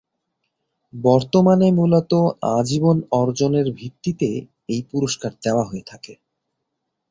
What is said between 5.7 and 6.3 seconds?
থাকে।